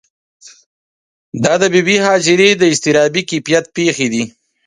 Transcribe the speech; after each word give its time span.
دا 1.43 1.53
د 1.61 1.63
بې 1.73 1.81
بي 1.87 1.97
هاجرې 2.05 2.49
د 2.57 2.63
اضطرابي 2.71 3.21
کیفیت 3.29 3.65
پېښې 3.75 4.07
دي. 4.13 4.23